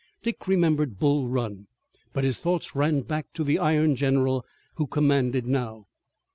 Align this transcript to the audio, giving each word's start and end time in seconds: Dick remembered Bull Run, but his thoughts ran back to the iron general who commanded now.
Dick 0.23 0.47
remembered 0.47 0.97
Bull 0.97 1.27
Run, 1.27 1.67
but 2.11 2.23
his 2.23 2.39
thoughts 2.39 2.75
ran 2.75 3.01
back 3.01 3.31
to 3.33 3.43
the 3.43 3.59
iron 3.59 3.95
general 3.95 4.43
who 4.77 4.87
commanded 4.87 5.45
now. 5.45 5.85